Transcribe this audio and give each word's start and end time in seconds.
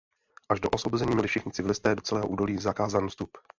Až 0.49 0.59
do 0.59 0.69
osvobození 0.69 1.11
měli 1.15 1.27
všichni 1.27 1.51
civilisté 1.51 1.95
do 1.95 2.01
celého 2.01 2.27
údolí 2.27 2.57
zakázán 2.57 3.07
vstup. 3.07 3.37